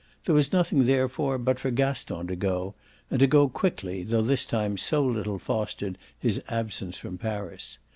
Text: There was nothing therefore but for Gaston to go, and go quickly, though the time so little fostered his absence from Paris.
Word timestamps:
There 0.25 0.33
was 0.33 0.51
nothing 0.51 0.85
therefore 0.85 1.37
but 1.37 1.59
for 1.59 1.69
Gaston 1.69 2.25
to 2.25 2.35
go, 2.35 2.73
and 3.11 3.29
go 3.29 3.47
quickly, 3.47 4.01
though 4.01 4.23
the 4.23 4.35
time 4.35 4.75
so 4.75 5.05
little 5.05 5.37
fostered 5.37 5.99
his 6.17 6.41
absence 6.49 6.97
from 6.97 7.19
Paris. 7.19 7.77